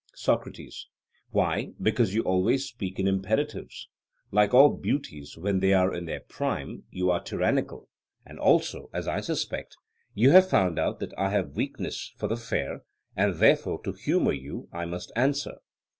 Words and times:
SOCRATES: 0.15 0.87
Why, 1.29 1.73
because 1.79 2.15
you 2.15 2.23
always 2.23 2.65
speak 2.65 2.97
in 2.97 3.07
imperatives: 3.07 3.87
like 4.31 4.51
all 4.51 4.69
beauties 4.71 5.37
when 5.37 5.59
they 5.59 5.73
are 5.73 5.93
in 5.93 6.05
their 6.05 6.21
prime, 6.21 6.85
you 6.89 7.11
are 7.11 7.23
tyrannical; 7.23 7.87
and 8.25 8.39
also, 8.39 8.89
as 8.93 9.07
I 9.07 9.21
suspect, 9.21 9.77
you 10.15 10.31
have 10.31 10.49
found 10.49 10.79
out 10.79 11.01
that 11.01 11.13
I 11.19 11.29
have 11.29 11.55
weakness 11.55 12.13
for 12.17 12.27
the 12.27 12.35
fair, 12.35 12.81
and 13.15 13.35
therefore 13.35 13.79
to 13.83 13.91
humour 13.91 14.33
you 14.33 14.67
I 14.73 14.85
must 14.85 15.11
answer. 15.15 15.59